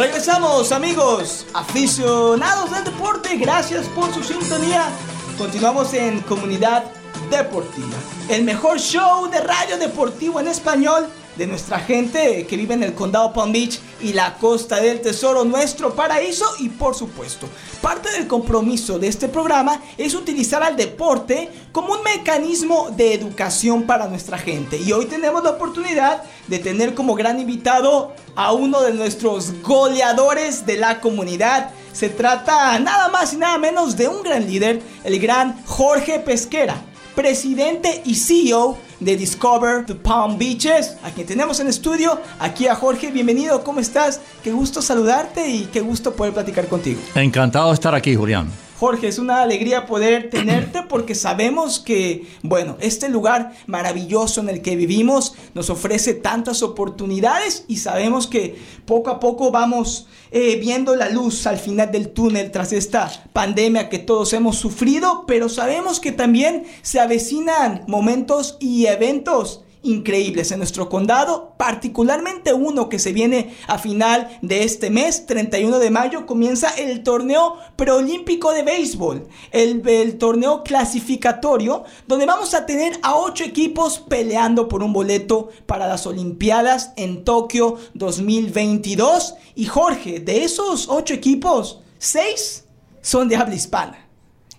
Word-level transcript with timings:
Regresamos 0.00 0.72
amigos, 0.72 1.44
aficionados 1.52 2.70
del 2.70 2.84
deporte, 2.84 3.36
gracias 3.36 3.86
por 3.88 4.10
su 4.14 4.24
sintonía. 4.24 4.88
Continuamos 5.36 5.92
en 5.92 6.22
Comunidad 6.22 6.84
Deportiva, 7.30 7.98
el 8.30 8.44
mejor 8.44 8.80
show 8.80 9.28
de 9.28 9.42
radio 9.42 9.76
deportivo 9.76 10.40
en 10.40 10.48
español 10.48 11.06
de 11.40 11.46
nuestra 11.46 11.78
gente 11.78 12.46
que 12.46 12.54
vive 12.54 12.74
en 12.74 12.82
el 12.82 12.92
condado 12.92 13.32
Palm 13.32 13.50
Beach 13.50 13.80
y 14.02 14.12
la 14.12 14.34
costa 14.36 14.78
del 14.78 15.00
tesoro, 15.00 15.42
nuestro 15.42 15.94
paraíso 15.94 16.44
y 16.58 16.68
por 16.68 16.94
supuesto, 16.94 17.48
parte 17.80 18.12
del 18.12 18.26
compromiso 18.26 18.98
de 18.98 19.08
este 19.08 19.26
programa 19.26 19.80
es 19.96 20.14
utilizar 20.14 20.62
al 20.62 20.76
deporte 20.76 21.48
como 21.72 21.94
un 21.94 22.02
mecanismo 22.02 22.90
de 22.90 23.14
educación 23.14 23.84
para 23.84 24.06
nuestra 24.06 24.36
gente. 24.36 24.76
Y 24.76 24.92
hoy 24.92 25.06
tenemos 25.06 25.42
la 25.42 25.52
oportunidad 25.52 26.24
de 26.46 26.58
tener 26.58 26.94
como 26.94 27.14
gran 27.14 27.40
invitado 27.40 28.12
a 28.36 28.52
uno 28.52 28.82
de 28.82 28.92
nuestros 28.92 29.62
goleadores 29.62 30.66
de 30.66 30.76
la 30.76 31.00
comunidad. 31.00 31.70
Se 31.94 32.10
trata 32.10 32.78
nada 32.80 33.08
más 33.08 33.32
y 33.32 33.38
nada 33.38 33.56
menos 33.56 33.96
de 33.96 34.08
un 34.08 34.22
gran 34.22 34.46
líder, 34.46 34.82
el 35.04 35.18
gran 35.18 35.64
Jorge 35.64 36.20
Pesquera, 36.20 36.76
presidente 37.14 38.02
y 38.04 38.16
CEO 38.16 38.89
de 39.00 39.16
Discover 39.16 39.86
the 39.86 39.94
Palm 39.94 40.38
Beaches, 40.38 40.96
a 41.02 41.10
quien 41.10 41.26
tenemos 41.26 41.58
en 41.60 41.68
estudio, 41.68 42.20
aquí 42.38 42.68
a 42.68 42.74
Jorge, 42.74 43.10
bienvenido, 43.10 43.64
¿cómo 43.64 43.80
estás? 43.80 44.20
Qué 44.44 44.52
gusto 44.52 44.82
saludarte 44.82 45.48
y 45.48 45.64
qué 45.72 45.80
gusto 45.80 46.14
poder 46.14 46.34
platicar 46.34 46.68
contigo. 46.68 47.00
Encantado 47.14 47.68
de 47.68 47.74
estar 47.74 47.94
aquí, 47.94 48.14
Julián. 48.14 48.48
Jorge, 48.80 49.08
es 49.08 49.18
una 49.18 49.42
alegría 49.42 49.84
poder 49.84 50.30
tenerte 50.30 50.82
porque 50.88 51.14
sabemos 51.14 51.80
que, 51.80 52.26
bueno, 52.42 52.78
este 52.80 53.10
lugar 53.10 53.52
maravilloso 53.66 54.40
en 54.40 54.48
el 54.48 54.62
que 54.62 54.74
vivimos 54.74 55.34
nos 55.52 55.68
ofrece 55.68 56.14
tantas 56.14 56.62
oportunidades 56.62 57.66
y 57.68 57.76
sabemos 57.76 58.26
que 58.26 58.56
poco 58.86 59.10
a 59.10 59.20
poco 59.20 59.50
vamos 59.50 60.06
eh, 60.30 60.56
viendo 60.56 60.96
la 60.96 61.10
luz 61.10 61.46
al 61.46 61.58
final 61.58 61.92
del 61.92 62.08
túnel 62.08 62.50
tras 62.52 62.72
esta 62.72 63.12
pandemia 63.34 63.90
que 63.90 63.98
todos 63.98 64.32
hemos 64.32 64.56
sufrido, 64.56 65.26
pero 65.26 65.50
sabemos 65.50 66.00
que 66.00 66.12
también 66.12 66.64
se 66.80 67.00
avecinan 67.00 67.84
momentos 67.86 68.56
y 68.60 68.86
eventos 68.86 69.62
increíbles 69.82 70.52
en 70.52 70.58
nuestro 70.58 70.88
condado, 70.88 71.54
particularmente 71.56 72.52
uno 72.52 72.88
que 72.88 72.98
se 72.98 73.12
viene 73.12 73.54
a 73.66 73.78
final 73.78 74.38
de 74.42 74.64
este 74.64 74.90
mes, 74.90 75.26
31 75.26 75.78
de 75.78 75.90
mayo, 75.90 76.26
comienza 76.26 76.70
el 76.70 77.02
torneo 77.02 77.56
preolímpico 77.76 78.52
de 78.52 78.62
béisbol, 78.62 79.28
el, 79.52 80.18
torneo 80.18 80.62
clasificatorio, 80.62 81.84
donde 82.06 82.26
vamos 82.26 82.54
a 82.54 82.66
tener 82.66 82.98
a 83.02 83.16
ocho 83.16 83.44
equipos 83.44 83.98
peleando 83.98 84.68
por 84.68 84.82
un 84.82 84.92
boleto 84.92 85.50
para 85.66 85.86
las 85.86 86.06
Olimpiadas 86.06 86.92
en 86.96 87.24
Tokio 87.24 87.76
2022. 87.94 89.34
Y 89.54 89.66
Jorge, 89.66 90.20
de 90.20 90.44
esos 90.44 90.88
ocho 90.88 91.14
equipos, 91.14 91.80
seis 91.98 92.64
son 93.00 93.28
de 93.28 93.36
habla 93.36 93.54
hispana. 93.54 94.06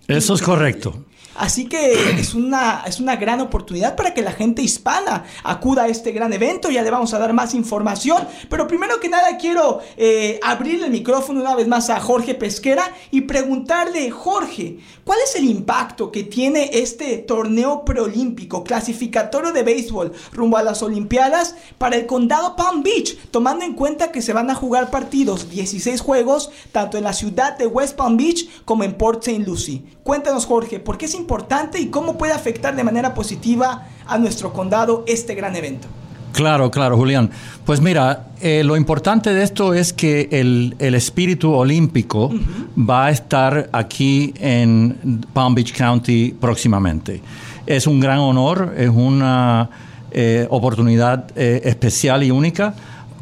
Eso 0.08 0.34
es 0.34 0.42
correcto. 0.42 1.04
Así 1.34 1.66
que 1.66 2.20
es 2.20 2.34
una, 2.34 2.82
es 2.86 3.00
una 3.00 3.16
gran 3.16 3.40
oportunidad 3.40 3.96
para 3.96 4.14
que 4.14 4.22
la 4.22 4.32
gente 4.32 4.62
hispana 4.62 5.24
acuda 5.42 5.84
a 5.84 5.88
este 5.88 6.12
gran 6.12 6.32
evento. 6.32 6.70
Ya 6.70 6.82
le 6.82 6.90
vamos 6.90 7.14
a 7.14 7.18
dar 7.18 7.32
más 7.32 7.54
información. 7.54 8.26
Pero 8.48 8.66
primero 8.66 9.00
que 9.00 9.08
nada 9.08 9.36
quiero 9.38 9.80
eh, 9.96 10.38
abrir 10.42 10.82
el 10.82 10.90
micrófono 10.90 11.40
una 11.40 11.54
vez 11.54 11.68
más 11.68 11.90
a 11.90 12.00
Jorge 12.00 12.34
Pesquera 12.34 12.92
y 13.10 13.22
preguntarle, 13.22 14.10
Jorge, 14.10 14.78
¿cuál 15.04 15.18
es 15.24 15.36
el 15.36 15.44
impacto 15.44 16.12
que 16.12 16.24
tiene 16.24 16.70
este 16.72 17.18
torneo 17.18 17.84
preolímpico 17.84 18.64
clasificatorio 18.64 19.52
de 19.52 19.62
béisbol 19.62 20.12
rumbo 20.32 20.56
a 20.56 20.62
las 20.62 20.82
Olimpiadas 20.82 21.54
para 21.78 21.96
el 21.96 22.06
condado 22.06 22.56
Palm 22.56 22.82
Beach? 22.82 23.16
Tomando 23.30 23.64
en 23.64 23.74
cuenta 23.74 24.12
que 24.12 24.22
se 24.22 24.32
van 24.32 24.50
a 24.50 24.54
jugar 24.54 24.90
partidos, 24.90 25.50
16 25.50 26.00
juegos, 26.00 26.50
tanto 26.72 26.98
en 26.98 27.04
la 27.04 27.12
ciudad 27.12 27.56
de 27.56 27.66
West 27.66 27.96
Palm 27.96 28.16
Beach 28.16 28.48
como 28.64 28.84
en 28.84 28.94
Port 28.94 29.26
St. 29.26 29.44
Lucie. 29.44 29.82
Cuéntanos, 30.02 30.46
Jorge, 30.46 30.80
¿por 30.80 30.98
qué 30.98 31.06
es 31.06 31.14
importante 31.22 31.80
y 31.80 31.86
cómo 31.86 32.18
puede 32.18 32.32
afectar 32.32 32.74
de 32.74 32.84
manera 32.84 33.14
positiva 33.14 33.86
a 34.06 34.18
nuestro 34.18 34.52
condado 34.52 35.04
este 35.06 35.34
gran 35.34 35.54
evento. 35.56 35.88
Claro, 36.32 36.70
claro, 36.70 36.96
Julián. 36.96 37.30
Pues 37.64 37.80
mira, 37.80 38.28
eh, 38.40 38.62
lo 38.64 38.76
importante 38.76 39.32
de 39.34 39.42
esto 39.42 39.74
es 39.74 39.92
que 39.92 40.28
el, 40.32 40.74
el 40.78 40.94
espíritu 40.94 41.52
olímpico 41.52 42.26
uh 42.26 42.32
-huh. 42.32 42.88
va 42.90 43.06
a 43.06 43.10
estar 43.10 43.68
aquí 43.72 44.32
en 44.40 45.24
Palm 45.32 45.54
Beach 45.54 45.72
County 45.76 46.34
próximamente. 46.40 47.20
Es 47.66 47.86
un 47.86 48.00
gran 48.00 48.18
honor, 48.18 48.74
es 48.76 48.88
una 48.88 49.68
eh, 50.10 50.46
oportunidad 50.50 51.30
eh, 51.36 51.60
especial 51.64 52.22
y 52.22 52.30
única 52.30 52.74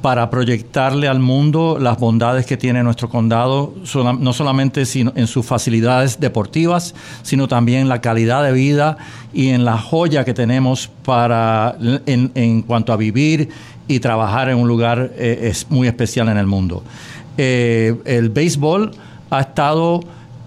para 0.02 0.30
proyectarle 0.30 1.08
al 1.08 1.20
mundo 1.20 1.78
las 1.80 1.98
bondades 1.98 2.46
que 2.46 2.56
tiene 2.56 2.82
nuestro 2.82 3.08
condado, 3.08 3.74
no 4.18 4.32
solamente 4.32 4.82
en 4.94 5.26
sus 5.26 5.44
facilidades 5.44 6.20
deportivas, 6.20 6.94
sino 7.22 7.48
también 7.48 7.88
la 7.88 8.00
calidad 8.00 8.42
de 8.42 8.52
vida 8.52 8.96
y 9.32 9.48
en 9.48 9.64
la 9.64 9.78
joya 9.78 10.24
que 10.24 10.34
tenemos 10.34 10.88
para, 11.04 11.76
en, 12.06 12.32
en 12.34 12.62
cuanto 12.62 12.92
a 12.92 12.96
vivir 12.96 13.50
y 13.88 14.00
trabajar 14.00 14.48
en 14.48 14.56
un 14.56 14.68
lugar 14.68 15.10
eh, 15.16 15.52
muy 15.68 15.88
especial 15.88 16.28
en 16.28 16.38
el 16.38 16.46
mundo. 16.46 16.82
Eh, 17.36 17.96
el 18.04 18.28
béisbol 18.30 18.92
ha 19.30 19.40
estado 19.40 20.00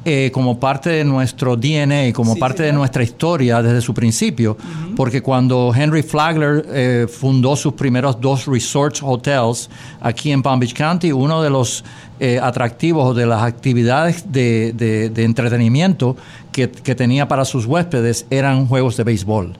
eh, 0.06 0.31
como 0.34 0.59
parte 0.59 0.90
de 0.90 1.06
nuestro 1.06 1.56
DNA, 1.56 2.12
como 2.14 2.34
sí, 2.34 2.40
parte 2.40 2.58
sí, 2.58 2.64
de 2.64 2.74
nuestra 2.74 3.03
historia 3.03 3.62
desde 3.62 3.80
su 3.80 3.94
principio, 3.94 4.52
uh 4.52 4.56
-huh. 4.91 4.96
porque 4.96 5.22
cuando 5.22 5.74
Henry 5.74 6.03
Flagler 6.03 6.66
eh, 6.69 7.08
fundó 7.09 7.56
sus 7.56 7.74
primeros 7.74 8.19
dos 8.19 8.46
resorts 8.46 9.02
hotels 9.02 9.69
aquí 10.02 10.31
en 10.31 10.42
Palm 10.42 10.59
Beach 10.59 10.74
County, 10.74 11.13
uno 11.13 11.42
de 11.42 11.50
los 11.50 11.86
eh, 12.19 12.40
atractivos 12.42 13.16
de 13.16 13.25
las 13.25 13.44
actividades 13.44 14.31
de, 14.31 14.74
de, 14.74 15.09
de 15.09 15.24
entretenimiento 15.24 16.18
que, 16.52 16.69
que, 16.69 16.96
tenía 16.96 17.28
para 17.28 17.46
sus 17.46 17.66
huéspedes 17.66 18.25
eran 18.30 18.68
juegos 18.68 18.97
de 18.97 19.03
béisbol. 19.03 19.53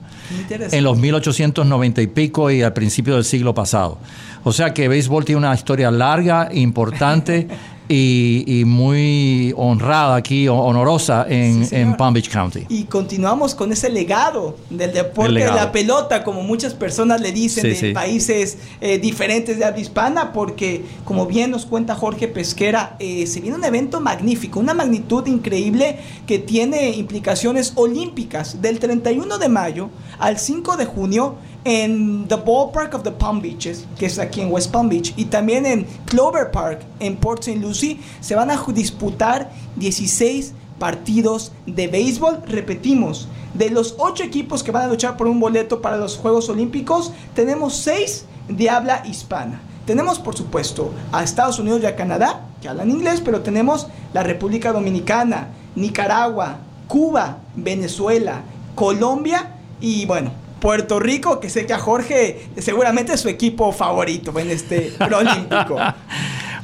En 0.48 0.84
los 0.84 0.96
1890 0.96 2.02
y 2.02 2.06
pico 2.06 2.50
y 2.50 2.62
al 2.62 2.72
principio 2.72 3.14
del 3.14 3.24
siglo 3.24 3.54
pasado. 3.54 3.98
O 4.44 4.52
sea 4.52 4.72
que 4.72 4.88
béisbol 4.88 5.24
tiene 5.24 5.38
una 5.38 5.54
historia 5.54 5.90
larga, 5.90 6.48
importante. 6.52 7.48
Y, 7.88 8.44
y, 8.46 8.64
muy 8.64 9.52
honrada 9.58 10.16
aquí, 10.16 10.48
honorosa 10.48 11.26
en, 11.28 11.66
sí, 11.66 11.76
en, 11.76 11.96
Palm 11.96 12.14
Beach 12.14 12.30
County. 12.30 12.64
Y 12.70 12.84
continuamos 12.84 13.54
con 13.54 13.72
ese 13.72 13.90
legado 13.90 14.56
del 14.70 14.92
deporte 14.92 15.32
legado. 15.32 15.54
de 15.54 15.60
la 15.60 15.72
pelota, 15.72 16.24
como 16.24 16.42
muchas 16.42 16.72
personas 16.72 17.20
le 17.20 17.32
dicen 17.32 17.62
sí, 17.62 17.68
de 17.68 17.74
sí. 17.74 17.92
países 17.92 18.56
eh, 18.80 18.98
diferentes 18.98 19.58
de 19.58 19.66
habla 19.66 19.80
hispana, 19.80 20.32
porque 20.32 20.82
como 21.04 21.26
bien 21.26 21.50
nos 21.50 21.66
cuenta 21.66 21.94
Jorge 21.94 22.26
Pesquera, 22.26 22.96
eh, 23.00 23.26
se 23.26 23.40
viene 23.40 23.56
un 23.58 23.64
evento 23.64 24.00
magnífico, 24.00 24.60
una 24.60 24.72
magnitud 24.72 25.26
increíble 25.26 25.98
que 26.26 26.38
tiene 26.38 26.90
implicaciones 26.92 27.72
olímpicas 27.74 28.62
del 28.62 28.78
31 28.78 29.36
de 29.38 29.48
mayo 29.50 29.90
al 30.18 30.38
5 30.38 30.76
de 30.78 30.86
junio 30.86 31.36
en 31.64 32.28
The 32.28 32.36
Ballpark 32.36 32.94
of 32.94 33.02
the 33.02 33.10
Palm 33.10 33.40
Beaches, 33.40 33.86
que 33.98 34.06
es 34.06 34.18
aquí 34.18 34.40
en 34.40 34.52
West 34.52 34.70
Palm 34.70 34.88
Beach, 34.88 35.14
y 35.16 35.26
también 35.26 35.66
en 35.66 35.86
Clover 36.06 36.50
Park, 36.50 36.80
en 37.00 37.16
Port 37.16 37.40
St. 37.40 37.60
Lucie, 37.60 37.98
se 38.20 38.34
van 38.34 38.50
a 38.50 38.62
disputar 38.68 39.50
16 39.76 40.52
partidos 40.78 41.52
de 41.66 41.86
béisbol. 41.86 42.42
Repetimos, 42.46 43.28
de 43.54 43.70
los 43.70 43.94
8 43.98 44.24
equipos 44.24 44.62
que 44.62 44.72
van 44.72 44.84
a 44.84 44.88
luchar 44.88 45.16
por 45.16 45.26
un 45.26 45.40
boleto 45.40 45.80
para 45.80 45.96
los 45.96 46.16
Juegos 46.16 46.48
Olímpicos, 46.48 47.12
tenemos 47.34 47.76
6 47.76 48.26
de 48.48 48.70
habla 48.70 49.02
hispana. 49.06 49.60
Tenemos, 49.86 50.18
por 50.18 50.36
supuesto, 50.36 50.92
a 51.12 51.22
Estados 51.22 51.58
Unidos 51.58 51.80
y 51.82 51.86
a 51.86 51.96
Canadá, 51.96 52.46
que 52.60 52.68
hablan 52.68 52.90
inglés, 52.90 53.20
pero 53.24 53.42
tenemos 53.42 53.86
la 54.12 54.22
República 54.22 54.72
Dominicana, 54.72 55.48
Nicaragua, 55.76 56.58
Cuba, 56.88 57.38
Venezuela, 57.54 58.42
Colombia 58.74 59.52
y 59.80 60.06
bueno, 60.06 60.32
Puerto 60.64 60.98
Rico, 60.98 61.40
que 61.40 61.50
sé 61.50 61.66
que 61.66 61.74
a 61.74 61.78
Jorge 61.78 62.40
seguramente 62.56 63.12
es 63.12 63.20
su 63.20 63.28
equipo 63.28 63.70
favorito 63.70 64.36
en 64.38 64.50
este 64.50 64.94
olímpico. 64.98 65.76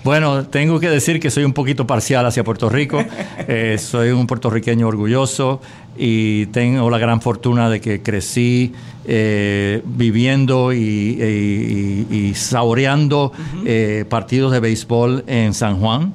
Bueno, 0.02 0.46
tengo 0.46 0.80
que 0.80 0.88
decir 0.88 1.20
que 1.20 1.30
soy 1.30 1.44
un 1.44 1.52
poquito 1.52 1.86
parcial 1.86 2.24
hacia 2.24 2.42
Puerto 2.42 2.70
Rico. 2.70 3.04
Eh, 3.46 3.76
soy 3.78 4.10
un 4.10 4.26
puertorriqueño 4.26 4.88
orgulloso 4.88 5.60
y 5.98 6.46
tengo 6.46 6.88
la 6.88 6.96
gran 6.96 7.20
fortuna 7.20 7.68
de 7.68 7.82
que 7.82 8.00
crecí 8.00 8.72
eh, 9.04 9.82
viviendo 9.84 10.72
y, 10.72 10.78
y, 10.80 12.06
y, 12.10 12.34
saboreando 12.34 13.26
uh 13.26 13.32
-huh. 13.32 13.62
eh, 13.66 14.04
partidos 14.08 14.52
de 14.52 14.60
béisbol 14.60 15.24
en 15.26 15.52
San 15.52 15.78
Juan. 15.78 16.14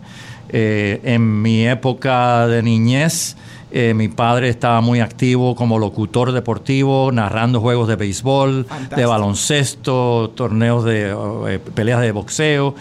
En 0.49 1.41
mi 1.41 1.67
época 1.67 2.47
de 2.47 2.63
niñez, 2.63 3.35
eh, 3.71 3.93
mi 3.93 4.07
padre 4.07 4.49
estaba 4.49 4.81
muy 4.81 4.99
activo 4.99 5.55
como 5.55 5.79
locutor 5.79 6.31
deportivo, 6.31 7.11
narrando 7.11 7.59
juegos 7.59 7.87
de 7.87 7.95
béisbol, 7.95 8.65
Fantástico. 8.65 8.99
de 8.99 9.05
baloncesto, 9.05 10.31
torneos 10.35 10.83
de 10.83 11.15
eh, 11.47 11.59
peleas 11.73 12.01
de 12.01 12.11
boxeo 12.11 12.75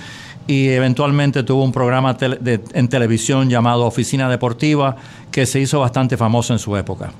y 0.46 0.68
eventualmente 0.68 1.42
tuvo 1.42 1.64
un 1.64 1.72
programa 1.72 2.16
tele, 2.16 2.38
de, 2.40 2.60
en 2.74 2.88
televisión 2.88 3.48
llamado 3.48 3.86
Oficina 3.86 4.28
Deportiva 4.28 4.96
que 5.30 5.46
se 5.46 5.60
hizo 5.60 5.80
bastante 5.80 6.16
famoso 6.16 6.52
en 6.52 6.58
su 6.58 6.76
época. 6.76 7.12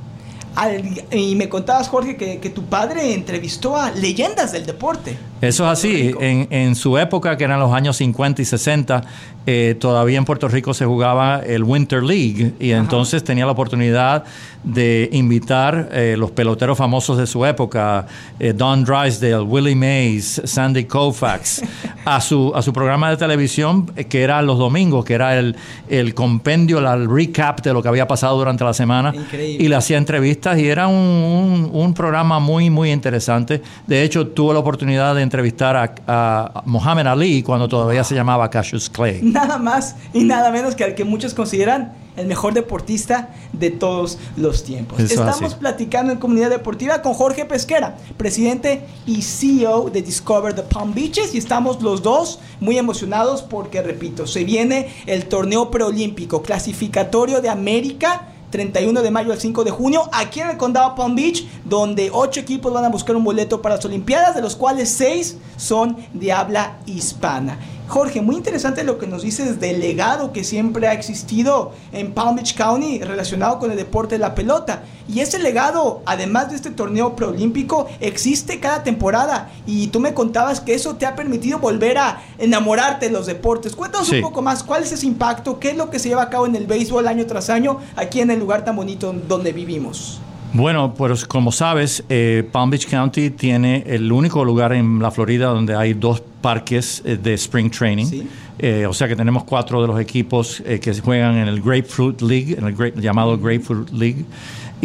Al, 0.56 0.82
y 1.10 1.34
me 1.34 1.48
contabas, 1.48 1.88
Jorge, 1.88 2.16
que, 2.16 2.38
que, 2.38 2.50
tu 2.50 2.64
padre 2.64 3.14
entrevistó 3.14 3.76
a 3.76 3.90
leyendas 3.90 4.52
del 4.52 4.66
deporte. 4.66 5.16
Eso 5.40 5.64
es 5.64 5.70
así. 5.70 6.14
En, 6.20 6.46
en, 6.50 6.74
su 6.74 6.96
época, 6.96 7.36
que 7.36 7.44
eran 7.44 7.60
los 7.60 7.72
años 7.72 7.96
50 7.96 8.40
y 8.40 8.44
60, 8.44 9.02
eh, 9.46 9.76
todavía 9.78 10.16
en 10.16 10.24
Puerto 10.24 10.48
Rico 10.48 10.72
se 10.72 10.86
jugaba 10.86 11.40
el 11.40 11.64
Winter 11.64 12.02
League 12.02 12.54
y 12.58 12.70
entonces 12.70 13.22
tenía 13.22 13.44
la 13.44 13.52
oportunidad 13.52 14.24
de 14.62 15.10
invitar 15.12 15.90
eh, 15.92 16.16
los 16.16 16.30
peloteros 16.30 16.78
famosos 16.78 17.18
de 17.18 17.26
su 17.26 17.44
época, 17.44 18.06
eh, 18.40 18.54
Don 18.54 18.84
Drysdale, 18.84 19.42
Willie 19.42 19.74
Mays, 19.74 20.40
Sandy 20.44 20.84
Koufax, 20.84 21.62
a 22.04 22.20
su, 22.20 22.52
a 22.54 22.62
su 22.62 22.72
programa 22.72 23.10
de 23.10 23.16
televisión 23.16 23.86
que 23.86 24.22
era 24.22 24.40
los 24.42 24.58
domingos, 24.58 25.04
que 25.04 25.14
era 25.14 25.38
el, 25.38 25.56
el 25.88 26.14
compendio, 26.14 26.78
el 26.78 27.08
recap 27.08 27.60
de 27.62 27.72
lo 27.72 27.82
que 27.82 27.88
había 27.88 28.06
pasado 28.06 28.36
durante 28.36 28.64
la 28.64 28.74
semana. 28.74 29.12
Y 29.32 29.68
le 29.68 29.76
hacía 29.76 29.98
entrevistas 29.98 30.58
y 30.58 30.68
era 30.68 30.88
un, 30.88 31.70
un, 31.72 31.94
programa 31.94 32.38
muy, 32.38 32.70
muy 32.70 32.90
interesante. 32.90 33.62
De 33.86 34.02
hecho, 34.02 34.28
tuve 34.28 34.54
la 34.54 34.60
oportunidad 34.60 35.14
de 35.14 35.22
entrevistar 35.22 35.76
a, 35.76 35.94
a 36.06 36.62
Muhammad 36.64 37.06
Ali 37.08 37.42
cuando 37.42 37.68
todavía 37.68 38.04
se 38.04 38.14
llamaba 38.14 38.50
Cassius 38.50 38.88
Clay 38.90 39.20
nada 39.22 39.58
más 39.58 39.96
y 40.12 40.24
nada 40.24 40.50
menos 40.50 40.74
que 40.74 40.84
al 40.84 40.94
que 40.94 41.04
muchos 41.04 41.34
consideran 41.34 41.92
el 42.16 42.26
mejor 42.26 42.54
deportista 42.54 43.34
de 43.52 43.70
todos 43.70 44.18
los 44.36 44.64
tiempos. 44.64 45.00
Estamos 45.00 45.54
platicando 45.54 46.12
en 46.12 46.18
Comunidad 46.18 46.50
Deportiva 46.50 47.02
con 47.02 47.14
Jorge 47.14 47.44
Pesquera, 47.44 47.96
presidente 48.16 48.84
y 49.06 49.22
CEO 49.22 49.90
de 49.90 50.02
Discover 50.02 50.54
the 50.54 50.62
Palm 50.62 50.94
Beaches 50.94 51.34
y 51.34 51.38
estamos 51.38 51.82
los 51.82 52.02
dos 52.02 52.38
muy 52.60 52.78
emocionados 52.78 53.42
porque, 53.42 53.82
repito, 53.82 54.26
se 54.26 54.44
viene 54.44 54.88
el 55.06 55.26
torneo 55.26 55.70
preolímpico 55.70 56.42
clasificatorio 56.42 57.40
de 57.40 57.48
América 57.48 58.28
31 58.54 59.02
de 59.02 59.10
mayo 59.10 59.32
al 59.32 59.40
5 59.40 59.64
de 59.64 59.72
junio, 59.72 60.08
aquí 60.12 60.38
en 60.38 60.50
el 60.50 60.56
condado 60.56 60.94
Palm 60.94 61.16
Beach, 61.16 61.44
donde 61.64 62.10
ocho 62.12 62.38
equipos 62.38 62.72
van 62.72 62.84
a 62.84 62.88
buscar 62.88 63.16
un 63.16 63.24
boleto 63.24 63.60
para 63.60 63.74
las 63.74 63.84
Olimpiadas, 63.84 64.36
de 64.36 64.42
los 64.42 64.54
cuales 64.54 64.90
seis 64.90 65.38
son 65.56 65.96
de 66.12 66.32
habla 66.32 66.78
hispana. 66.86 67.58
Jorge, 67.86 68.22
muy 68.22 68.36
interesante 68.36 68.82
lo 68.82 68.98
que 68.98 69.06
nos 69.06 69.22
dices 69.22 69.60
del 69.60 69.78
legado 69.78 70.32
que 70.32 70.42
siempre 70.42 70.88
ha 70.88 70.94
existido 70.94 71.72
en 71.92 72.12
Palm 72.12 72.34
Beach 72.36 72.56
County 72.56 73.00
relacionado 73.00 73.58
con 73.58 73.70
el 73.70 73.76
deporte 73.76 74.14
de 74.14 74.20
la 74.20 74.34
pelota. 74.34 74.84
Y 75.06 75.20
ese 75.20 75.38
legado, 75.38 76.00
además 76.06 76.48
de 76.48 76.56
este 76.56 76.70
torneo 76.70 77.14
preolímpico, 77.14 77.86
existe 78.00 78.58
cada 78.58 78.82
temporada. 78.82 79.50
Y 79.66 79.88
tú 79.88 80.00
me 80.00 80.14
contabas 80.14 80.60
que 80.60 80.74
eso 80.74 80.96
te 80.96 81.04
ha 81.04 81.14
permitido 81.14 81.58
volver 81.58 81.98
a 81.98 82.22
enamorarte 82.38 83.06
de 83.06 83.12
los 83.12 83.26
deportes. 83.26 83.76
Cuéntanos 83.76 84.10
un 84.10 84.22
poco 84.22 84.40
más, 84.40 84.62
¿cuál 84.62 84.82
es 84.82 84.92
ese 84.92 85.06
impacto? 85.06 85.60
¿Qué 85.60 85.70
es 85.70 85.76
lo 85.76 85.90
que 85.90 85.98
se 85.98 86.08
lleva 86.08 86.22
a 86.22 86.30
cabo 86.30 86.46
en 86.46 86.56
el 86.56 86.66
béisbol 86.66 87.06
año 87.06 87.26
tras 87.26 87.50
año 87.50 87.80
aquí 87.96 88.20
en 88.20 88.30
el 88.30 88.40
lugar 88.40 88.64
tan 88.64 88.76
bonito 88.76 89.14
donde 89.28 89.52
vivimos? 89.52 90.20
Bueno, 90.54 90.94
pues 90.94 91.24
como 91.24 91.50
sabes, 91.50 92.04
eh, 92.08 92.48
Palm 92.52 92.70
Beach 92.70 92.88
County 92.88 93.30
tiene 93.30 93.82
el 93.88 94.12
único 94.12 94.44
lugar 94.44 94.72
en 94.72 95.00
la 95.00 95.10
Florida 95.10 95.48
donde 95.48 95.74
hay 95.74 95.94
dos 95.94 96.22
parques 96.40 97.02
eh, 97.04 97.16
de 97.16 97.34
spring 97.34 97.72
training. 97.72 98.22
Eh, 98.60 98.86
o 98.86 98.92
sea 98.92 99.08
que 99.08 99.16
tenemos 99.16 99.42
cuatro 99.42 99.82
de 99.82 99.88
los 99.88 99.98
equipos 99.98 100.62
que 100.80 100.94
juegan 101.00 101.38
en 101.38 101.48
el 101.48 101.60
Grapefruit 101.60 102.22
League, 102.22 102.56
en 102.56 102.66
el 102.68 103.00
llamado 103.00 103.36
Grapefruit 103.36 103.90
League. 103.90 104.24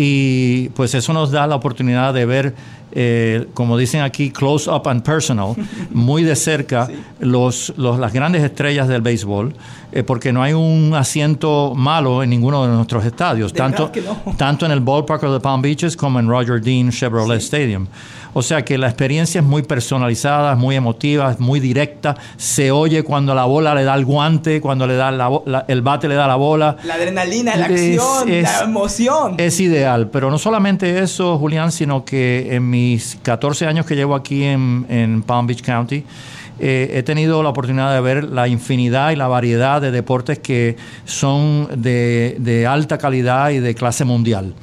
Y 0.01 0.69
pues 0.69 0.95
eso 0.95 1.11
nos 1.11 1.29
da 1.29 1.45
la 1.45 1.55
oportunidad 1.55 2.13
de 2.13 2.25
ver 2.25 2.55
eh, 2.91 3.47
como 3.53 3.77
dicen 3.77 4.01
aquí, 4.01 4.31
close 4.31 4.69
up 4.69 4.87
and 4.87 5.03
personal, 5.03 5.55
muy 5.91 6.23
de 6.23 6.35
cerca 6.35 6.87
los, 7.19 7.73
las 7.77 8.13
grandes 8.13 8.43
estrellas 8.43 8.87
del 8.87 9.01
béisbol, 9.01 9.53
eh, 9.91 10.03
porque 10.03 10.31
no 10.33 10.41
hay 10.41 10.53
un 10.53 10.93
asiento 10.95 11.73
malo 11.75 12.23
en 12.23 12.29
ninguno 12.29 12.65
de 12.65 12.73
nuestros 12.73 13.05
estadios, 13.05 13.53
tanto, 13.53 13.91
tanto 14.37 14.65
en 14.65 14.71
el 14.71 14.79
ballpark 14.79 15.21
de 15.21 15.39
Palm 15.39 15.61
Beaches 15.61 15.95
como 15.95 16.19
en 16.19 16.27
Roger 16.27 16.61
Dean 16.61 16.89
Chevrolet 16.91 17.39
Stadium. 17.39 17.85
O 18.33 18.41
sea 18.41 18.63
que 18.63 18.77
la 18.77 18.87
experiencia 18.87 19.41
es 19.41 19.45
muy 19.45 19.63
personalizada, 19.63 20.53
es 20.53 20.57
muy 20.57 20.75
emotiva, 20.75 21.31
es 21.31 21.39
muy 21.39 21.59
directa. 21.59 22.15
Se 22.37 22.71
oye 22.71 23.03
cuando 23.03 23.33
la 23.33 23.45
bola 23.45 23.73
le 23.73 23.83
da 23.83 23.95
el 23.95 24.05
guante, 24.05 24.61
cuando 24.61 24.85
le 24.85 24.95
da 24.95 25.09
el 25.67 25.81
bate 25.81 26.07
le 26.07 26.15
da 26.15 26.27
la 26.27 26.35
bola. 26.35 26.77
La 26.83 26.95
adrenalina, 26.95 27.55
la 27.55 27.65
acción, 27.65 28.41
la 28.41 28.61
emoción. 28.61 29.35
Es 29.37 29.59
ideal. 29.59 30.09
Pero 30.11 30.29
no 30.29 30.37
solamente 30.37 30.99
eso, 30.99 31.37
Julián, 31.37 31.71
sino 31.71 32.05
que 32.05 32.55
en 32.55 32.69
mis 32.69 33.17
14 33.23 33.65
años 33.65 33.85
que 33.85 33.95
llevo 33.95 34.15
aquí 34.15 34.43
en, 34.43 35.23
Palm 35.25 35.47
Beach 35.47 35.61
County, 35.61 36.03
eh, 36.59 36.91
he 36.93 37.03
tenido 37.03 37.41
la 37.41 37.49
oportunidad 37.49 37.93
de 37.93 38.01
ver 38.01 38.23
la 38.25 38.47
infinidad 38.47 39.11
y 39.11 39.15
la 39.15 39.27
variedad 39.27 39.81
de 39.81 39.91
deportes 39.91 40.39
que 40.39 40.75
son 41.05 41.67
de, 41.75 42.35
de 42.39 42.67
alta 42.67 42.97
calidad 42.97 43.49
y 43.51 43.59
de 43.59 43.75
clase 43.75 44.05
mundial 44.05 44.53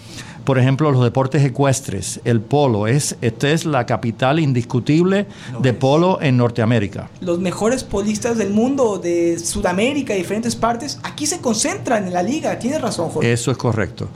por 0.47 0.61
ejemplo, 0.61 0.93
los 0.93 1.03
deportes 1.03 1.45
ecuestres, 1.45 2.21
el 2.25 2.41
polo, 2.41 2.87
es, 2.87 3.17
esta 3.21 3.51
es 3.51 3.67
la 3.67 3.85
capital 3.85 4.39
indiscutible 4.39 5.27
de 5.61 5.73
polo 5.73 6.23
en 6.23 6.37
Norteamérica. 6.37 7.11
Los 7.21 7.41
mejores 7.41 7.83
polistas 7.83 8.39
del 8.39 8.51
mundo, 8.51 8.99
de 8.99 9.41
Sudamérica 9.41 10.15
y 10.15 10.19
diferentes 10.19 10.55
partes, 10.55 11.01
aquí 11.03 11.27
se 11.27 11.41
concentran 11.41 12.07
en 12.07 12.13
la 12.13 12.23
liga. 12.23 12.57
Tienes 12.61 12.81
razón, 12.81 13.11
Jorge. 13.11 13.33
Eso 13.33 13.51
es 13.51 13.57
correcto. 13.57 14.09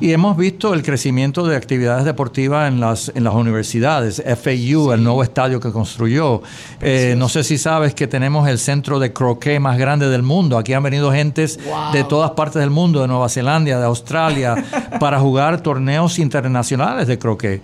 Y 0.00 0.12
hemos 0.12 0.36
visto 0.36 0.74
el 0.74 0.82
crecimiento 0.82 1.46
de 1.46 1.56
actividades 1.56 2.04
deportivas 2.04 2.68
en 2.68 2.80
las, 2.80 3.12
en 3.14 3.24
las 3.24 3.34
universidades. 3.34 4.22
FAU, 4.24 4.92
el 4.92 5.02
nuevo 5.02 5.22
estadio 5.22 5.60
que 5.60 5.70
construyó. 5.70 6.42
Eh, 6.80 7.14
no 7.16 7.28
sé 7.28 7.44
si 7.44 7.58
sabes 7.58 7.94
que 7.94 8.06
tenemos 8.06 8.48
el 8.48 8.58
centro 8.58 8.98
de 8.98 9.12
croquet 9.12 9.60
más 9.60 9.78
grande 9.78 10.08
del 10.08 10.22
mundo. 10.22 10.58
Aquí 10.58 10.72
han 10.72 10.82
venido 10.82 11.12
gentes 11.12 11.58
de 11.92 12.04
todas 12.04 12.32
partes 12.32 12.60
del 12.60 12.70
mundo, 12.70 13.00
de 13.00 13.08
Nueva 13.08 13.28
Zelanda, 13.28 13.78
de 13.78 13.84
Australia, 13.84 14.64
para 15.00 15.20
jugar 15.20 15.60
torneos 15.60 16.18
internacionales 16.18 17.06
de 17.06 17.18
croquet 17.18 17.62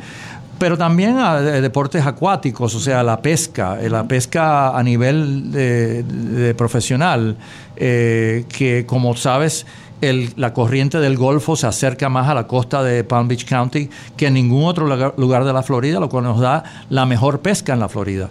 pero 0.60 0.76
también 0.76 1.16
a, 1.16 1.40
deportes 1.40 2.04
acuáticos, 2.04 2.74
o 2.74 2.80
sea, 2.80 3.02
la 3.02 3.22
pesca, 3.22 3.78
eh, 3.80 3.88
la 3.88 4.06
pesca 4.06 4.76
a 4.76 4.82
nivel 4.82 5.50
de, 5.50 6.54
profesional, 6.56 7.38
eh, 7.76 8.44
que 8.46 8.84
como 8.84 9.16
sabes 9.16 9.64
la 10.00 10.52
corriente 10.52 10.98
del 10.98 11.16
Golfo 11.16 11.56
se 11.56 11.66
acerca 11.66 12.08
más 12.08 12.28
a 12.28 12.34
la 12.34 12.46
costa 12.46 12.82
de 12.82 13.04
Palm 13.04 13.28
Beach 13.28 13.44
County 13.44 13.88
que 14.16 14.26
en 14.26 14.34
ningún 14.34 14.64
otro 14.64 14.86
lugar 15.16 15.44
de 15.44 15.52
la 15.52 15.62
Florida, 15.62 16.00
lo 16.00 16.08
cual 16.08 16.24
nos 16.24 16.40
da 16.40 16.64
la 16.88 17.06
mejor 17.06 17.40
pesca 17.40 17.72
en 17.72 17.80
la 17.80 17.88
Florida. 17.88 18.30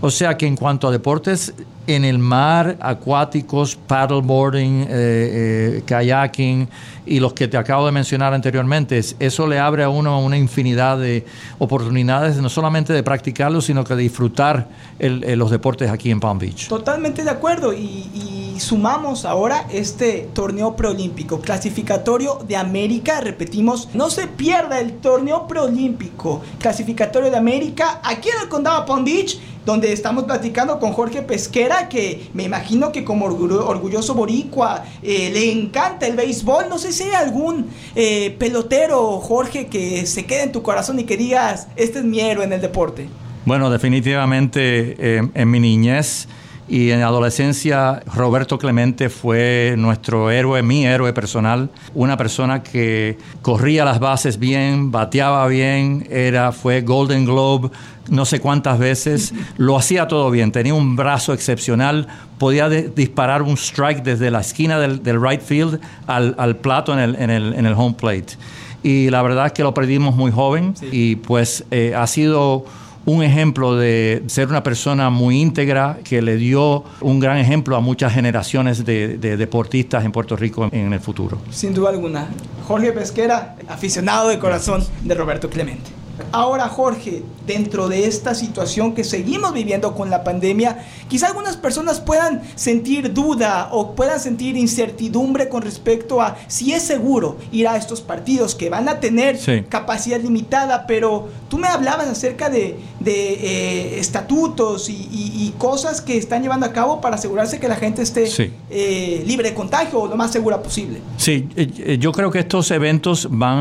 O 0.00 0.10
sea 0.10 0.36
que 0.36 0.46
en 0.46 0.56
cuanto 0.56 0.88
a 0.88 0.90
deportes 0.90 1.54
en 1.96 2.04
el 2.04 2.18
mar, 2.18 2.76
acuáticos, 2.80 3.74
paddleboarding, 3.74 4.82
eh, 4.82 4.86
eh, 4.90 5.82
kayaking 5.84 6.68
y 7.04 7.18
los 7.18 7.32
que 7.32 7.48
te 7.48 7.56
acabo 7.56 7.86
de 7.86 7.90
mencionar 7.90 8.32
anteriormente, 8.32 9.00
eso 9.18 9.46
le 9.48 9.58
abre 9.58 9.82
a 9.82 9.88
uno 9.88 10.20
una 10.20 10.38
infinidad 10.38 10.98
de 10.98 11.26
oportunidades, 11.58 12.36
no 12.36 12.48
solamente 12.48 12.92
de 12.92 13.02
practicarlo, 13.02 13.60
sino 13.60 13.82
que 13.82 13.96
de 13.96 14.02
disfrutar 14.02 14.68
los 15.00 15.50
deportes 15.50 15.90
aquí 15.90 16.10
en 16.12 16.20
Palm 16.20 16.38
Beach. 16.38 16.68
Totalmente 16.68 17.24
de 17.24 17.30
acuerdo 17.30 17.72
y, 17.72 18.56
sumamos 18.60 19.24
ahora 19.24 19.66
este 19.72 20.28
torneo 20.34 20.76
preolímpico, 20.76 21.40
clasificatorio 21.40 22.40
de 22.46 22.58
América, 22.58 23.22
repetimos, 23.22 23.88
no 23.94 24.10
se 24.10 24.26
pierda 24.26 24.80
el 24.80 24.98
torneo 24.98 25.48
preolímpico, 25.48 26.42
clasificatorio 26.58 27.30
de 27.30 27.38
América 27.38 28.00
aquí 28.04 28.28
en 28.28 28.42
el 28.42 28.48
condado 28.50 28.84
Palm 28.84 29.02
Beach 29.02 29.40
donde 29.64 29.92
estamos 29.92 30.24
platicando 30.24 30.78
con 30.78 30.92
Jorge 30.92 31.22
Pesquera, 31.22 31.88
que 31.88 32.28
me 32.34 32.44
imagino 32.44 32.92
que 32.92 33.04
como 33.04 33.26
orgulloso 33.26 34.14
boricua 34.14 34.84
eh, 35.02 35.30
le 35.32 35.50
encanta 35.52 36.06
el 36.06 36.16
béisbol. 36.16 36.68
No 36.68 36.78
sé 36.78 36.92
si 36.92 37.04
hay 37.04 37.12
algún 37.12 37.66
eh, 37.94 38.34
pelotero, 38.38 39.18
Jorge, 39.20 39.66
que 39.66 40.06
se 40.06 40.24
quede 40.26 40.44
en 40.44 40.52
tu 40.52 40.62
corazón 40.62 40.98
y 40.98 41.04
que 41.04 41.16
digas, 41.16 41.68
este 41.76 41.98
es 41.98 42.04
mi 42.04 42.20
héroe 42.20 42.44
en 42.44 42.52
el 42.52 42.60
deporte. 42.60 43.08
Bueno, 43.44 43.70
definitivamente 43.70 44.96
eh, 44.98 45.28
en 45.34 45.50
mi 45.50 45.60
niñez 45.60 46.28
y 46.70 46.92
en 46.92 47.02
adolescencia 47.02 48.00
Roberto 48.14 48.56
Clemente 48.56 49.08
fue 49.08 49.74
nuestro 49.76 50.30
héroe, 50.30 50.62
mi 50.62 50.86
héroe 50.86 51.12
personal, 51.12 51.68
una 51.94 52.16
persona 52.16 52.62
que 52.62 53.18
corría 53.42 53.84
las 53.84 53.98
bases 53.98 54.38
bien, 54.38 54.92
bateaba 54.92 55.46
bien, 55.48 56.06
era 56.08 56.52
fue 56.52 56.82
Golden 56.82 57.24
Globe 57.24 57.70
no 58.08 58.24
sé 58.24 58.40
cuántas 58.40 58.78
veces, 58.78 59.32
lo 59.56 59.76
hacía 59.76 60.06
todo 60.06 60.30
bien, 60.30 60.52
tenía 60.52 60.74
un 60.74 60.96
brazo 60.96 61.32
excepcional, 61.32 62.06
podía 62.38 62.68
disparar 62.68 63.42
un 63.42 63.56
strike 63.56 64.02
desde 64.02 64.30
la 64.30 64.40
esquina 64.40 64.78
del, 64.78 65.20
right 65.20 65.40
field 65.40 65.80
al, 66.06 66.56
plato 66.56 66.92
en 66.92 66.98
el, 66.98 67.16
en, 67.16 67.30
el, 67.30 67.54
en 67.54 67.66
el, 67.66 67.74
home 67.74 67.94
plate. 67.94 68.36
Y 68.82 69.10
la 69.10 69.22
verdad 69.22 69.46
es 69.46 69.52
que 69.52 69.62
lo 69.62 69.74
perdimos 69.74 70.16
muy 70.16 70.32
joven 70.32 70.74
y 70.90 71.16
pues 71.16 71.64
eh, 71.70 71.94
ha 71.96 72.06
sido 72.06 72.64
un 73.06 73.22
ejemplo 73.22 73.76
de 73.76 74.22
ser 74.26 74.48
una 74.48 74.62
persona 74.62 75.10
muy 75.10 75.40
íntegra 75.40 75.98
que 76.04 76.22
le 76.22 76.36
dio 76.36 76.84
un 77.00 77.20
gran 77.20 77.38
ejemplo 77.38 77.76
a 77.76 77.80
muchas 77.80 78.12
generaciones 78.12 78.84
de, 78.84 79.18
deportistas 79.18 80.04
en 80.04 80.12
Puerto 80.12 80.36
Rico 80.36 80.68
en, 80.70 80.92
el 80.92 81.00
futuro. 81.00 81.38
Sin 81.50 81.74
duda 81.74 81.90
alguna. 81.90 82.28
Jorge 82.66 82.92
Pesquera, 82.92 83.56
aficionado 83.68 84.28
de 84.28 84.38
corazón 84.38 84.84
de 85.02 85.14
Roberto 85.14 85.48
Clemente. 85.48 85.99
Ahora, 86.32 86.68
Jorge, 86.68 87.22
dentro 87.46 87.88
de 87.88 88.06
esta 88.06 88.34
situación 88.34 88.94
que 88.94 89.04
seguimos 89.04 89.52
viviendo 89.52 89.94
con 89.94 90.10
la 90.10 90.22
pandemia, 90.22 90.84
quizá 91.08 91.28
algunas 91.28 91.56
personas 91.56 92.00
puedan 92.00 92.42
sentir 92.54 93.12
duda 93.12 93.68
o 93.72 93.94
puedan 93.94 94.20
sentir 94.20 94.56
incertidumbre 94.56 95.48
con 95.48 95.62
respecto 95.62 96.20
a 96.20 96.36
si 96.46 96.72
es 96.72 96.82
seguro 96.82 97.38
ir 97.50 97.66
a 97.66 97.76
estos 97.76 98.00
partidos 98.00 98.54
que 98.54 98.70
van 98.70 98.88
a 98.88 99.00
tener 99.00 99.38
capacidad 99.68 100.20
limitada, 100.20 100.86
pero 100.86 101.28
tú 101.48 101.58
me 101.58 101.66
hablabas 101.66 102.08
acerca 102.08 102.48
de, 102.48 102.76
eh, 103.04 103.96
estatutos 103.98 104.88
y, 104.88 105.54
cosas 105.58 106.00
que 106.00 106.16
están 106.16 106.42
llevando 106.42 106.64
a 106.64 106.72
cabo 106.72 107.00
para 107.00 107.16
asegurarse 107.16 107.60
que 107.60 107.68
la 107.68 107.74
gente 107.74 108.00
esté 108.02 108.24
eh, 108.70 109.22
libre 109.26 109.50
de 109.50 109.54
contagio 109.54 110.00
o 110.00 110.06
lo 110.06 110.16
más 110.16 110.30
segura 110.30 110.62
posible. 110.62 111.00
Sí, 111.18 111.48
eh, 111.56 111.98
yo 112.00 112.12
creo 112.12 112.30
que 112.30 112.38
estos 112.38 112.70
eventos 112.70 113.28
van 113.30 113.58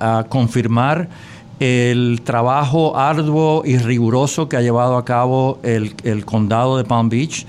a 0.00 0.26
confirmar 0.28 1.08
el 1.60 2.20
trabajo 2.22 2.96
arduo 2.96 3.62
y 3.64 3.78
riguroso 3.78 4.48
que 4.48 4.56
ha 4.56 4.62
llevado 4.62 4.96
a 4.96 5.04
cabo 5.04 5.58
el, 5.62 6.24
condado 6.24 6.76
de 6.76 6.84
Palm 6.84 7.08
Beach 7.08 7.46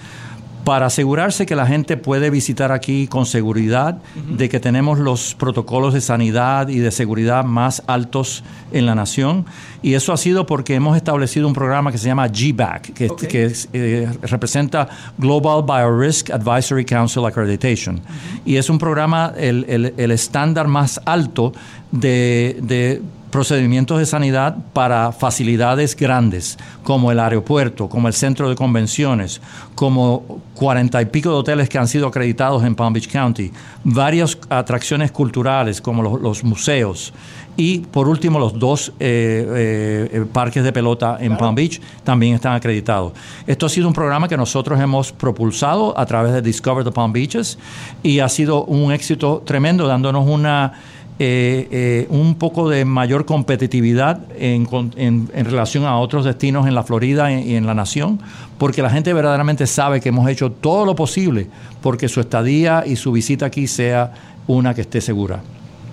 para 0.63 0.87
asegurarse 0.87 1.45
que 1.45 1.55
la 1.55 1.65
gente 1.65 1.95
puede 1.95 2.29
visitar 2.29 2.73
aquí 2.73 3.07
con 3.07 3.25
seguridad, 3.25 4.01
de 4.29 4.49
que 4.49 4.59
tenemos 4.59 4.99
los 4.99 5.33
protocolos 5.33 5.93
de 5.93 6.01
sanidad 6.01 6.67
y 6.67 6.79
de 6.79 6.91
seguridad 6.91 7.45
más 7.45 7.83
altos 7.87 8.43
en 8.73 8.85
la 8.85 8.93
nación. 8.93 9.45
Y 9.81 9.93
eso 9.93 10.11
ha 10.11 10.17
sido 10.17 10.45
porque 10.45 10.75
hemos 10.75 10.97
establecido 10.97 11.47
un 11.47 11.53
programa 11.53 11.89
que 11.89 11.97
se 11.97 12.07
llama 12.07 12.27
GBAC, 12.27 12.91
que, 12.93 13.07
que 13.29 13.53
eh, 13.71 14.09
representa 14.23 14.89
Global 15.17 15.63
Biorisk 15.63 16.31
Advisory 16.31 16.83
Council 16.83 17.23
Accreditation. 17.23 18.01
Y 18.43 18.57
es 18.57 18.69
un 18.69 18.77
programa, 18.77 19.31
el, 19.37 19.93
el 19.95 20.11
estándar 20.11 20.67
más 20.67 20.99
alto 21.05 21.53
de, 21.93 22.59
de 22.61 23.01
procedimientos 23.29 23.99
de 23.99 24.05
sanidad 24.05 24.57
para 24.73 25.11
facilidades 25.11 25.95
grandes, 25.95 26.57
como 26.83 27.11
el 27.11 27.19
aeropuerto, 27.19 27.89
como 27.89 28.07
el 28.07 28.13
centro 28.13 28.49
de 28.49 28.55
convenciones, 28.55 29.41
como 29.75 30.41
cuarenta 30.53 31.01
y 31.01 31.05
pico 31.05 31.29
de 31.29 31.35
hoteles 31.35 31.69
que 31.69 31.77
han 31.77 31.87
sido 31.87 32.07
acreditados 32.07 32.63
en 32.63 32.75
Palm 32.75 32.93
Beach 32.93 33.11
County, 33.11 33.51
varias 33.83 34.37
atracciones 34.49 35.11
culturales 35.11 35.81
como 35.81 36.17
los, 36.17 36.43
museos 36.43 37.13
y 37.55 37.79
por 37.79 38.07
último 38.07 38.39
los 38.39 38.57
dos 38.57 38.93
eh, 38.99 40.09
eh, 40.13 40.25
parques 40.31 40.63
de 40.63 40.71
pelota 40.71 41.17
en 41.19 41.35
Palm 41.37 41.55
Beach 41.55 41.81
también 42.03 42.35
están 42.35 42.53
acreditados. 42.53 43.13
Esto 43.45 43.65
ha 43.65 43.69
sido 43.69 43.87
un 43.87 43.93
programa 43.93 44.27
que 44.27 44.37
nosotros 44.37 44.79
hemos 44.79 45.11
propulsado 45.11 45.97
a 45.97 46.05
través 46.05 46.33
de 46.33 46.41
Discover 46.41 46.83
the 46.83 46.91
Palm 46.91 47.11
Beaches 47.11 47.57
y 48.03 48.19
ha 48.19 48.29
sido 48.29 48.63
un 48.65 48.91
éxito 48.91 49.43
tremendo 49.45 49.87
dándonos 49.87 50.27
una 50.27 50.73
eh, 51.19 51.67
eh, 51.71 52.07
un 52.09 52.35
poco 52.35 52.69
de 52.69 52.85
mayor 52.85 53.25
competitividad 53.25 54.21
en, 54.37 55.27
relación 55.33 55.85
a 55.85 55.97
otros 55.99 56.25
destinos 56.25 56.67
en 56.67 56.75
la 56.75 56.83
Florida 56.83 57.31
y 57.31 57.55
en 57.55 57.65
la 57.65 57.73
nación, 57.73 58.19
porque 58.59 58.83
la 58.83 58.89
gente 58.91 59.13
verdaderamente 59.13 59.65
sabe 59.65 59.99
que 59.99 60.09
hemos 60.09 60.29
hecho 60.29 60.51
todo 60.51 60.85
lo 60.85 60.95
posible 60.95 61.47
porque 61.81 62.07
su 62.07 62.19
estadía 62.19 62.83
y 62.85 62.97
su 62.97 63.11
visita 63.11 63.47
aquí 63.47 63.65
sea 63.65 64.13
una 64.45 64.75
que 64.75 64.81
esté 64.81 65.01
segura. 65.01 65.41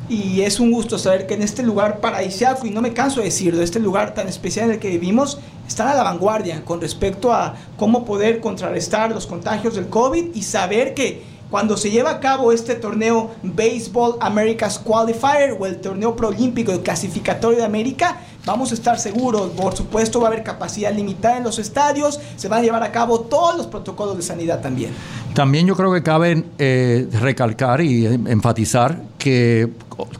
Y 0.08 0.42
es 0.42 0.60
un 0.60 0.70
gusto 0.70 0.98
saber 0.98 1.26
que 1.26 1.32
en 1.32 1.40
este 1.40 1.62
lugar 1.62 2.00
paradisíaco, 2.00 2.66
y 2.66 2.70
no 2.70 2.82
me 2.82 2.92
canso 2.92 3.20
de 3.20 3.26
decirlo, 3.26 3.62
este 3.62 3.80
lugar 3.80 4.12
tan 4.12 4.28
especial 4.28 4.66
en 4.66 4.72
el 4.72 4.78
que 4.78 4.90
vivimos, 4.90 5.38
están 5.66 5.88
a 5.88 5.94
la 5.94 6.02
vanguardia 6.02 6.62
con 6.62 6.82
respecto 6.82 7.32
a 7.32 7.54
cómo 7.78 8.04
poder 8.04 8.40
contrarrestar 8.40 9.10
los 9.12 9.26
contagios 9.26 9.76
del 9.76 9.88
COVID 9.88 10.34
y 10.34 10.42
saber 10.42 10.92
que 10.92 11.22
cuando 11.50 11.76
se 11.76 11.90
lleva 11.90 12.10
a 12.10 12.20
cabo 12.20 12.52
este 12.52 12.74
torneo 12.74 13.30
Baseball 13.42 14.16
America's 14.20 14.78
Qualifier 14.78 15.56
o 15.58 15.66
el 15.66 15.80
torneo 15.80 16.16
proolímpico, 16.16 16.72
el 16.72 16.80
clasificatorio 16.80 17.58
de 17.58 17.64
América, 17.64 18.20
vamos 18.44 18.70
a 18.72 18.74
estar 18.74 18.98
seguros. 18.98 19.50
Por 19.52 19.76
supuesto, 19.76 20.20
va 20.20 20.26
a 20.26 20.30
haber 20.32 20.42
capacidad 20.42 20.92
limitada 20.92 21.38
en 21.38 21.44
los 21.44 21.58
estadios, 21.58 22.20
se 22.36 22.48
van 22.48 22.60
a 22.60 22.62
llevar 22.62 22.82
a 22.82 22.92
cabo 22.92 23.20
todos 23.20 23.56
los 23.56 23.66
protocolos 23.66 24.16
de 24.16 24.22
sanidad 24.22 24.60
también. 24.60 24.92
También 25.34 25.66
yo 25.66 25.74
creo 25.74 25.92
que 25.92 26.02
cabe 26.02 26.44
eh, 26.58 27.08
recalcar 27.20 27.80
y 27.80 28.06
enfatizar 28.06 29.02
que, 29.18 29.68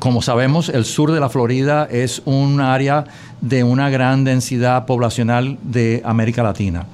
como 0.01 0.23
sabemos, 0.23 0.69
el 0.69 0.85
sur 0.85 1.13
de 1.13 1.21
la 1.21 1.29
Florida 1.29 1.87
es 1.89 2.21
un 2.25 2.61
área 2.61 3.05
de 3.45 3.63
una 3.63 3.91
gran 3.91 4.25
densidad 4.25 4.87
poblacional 4.87 5.59
de 5.63 6.01
América 6.07 6.43
Latina. 6.43 6.87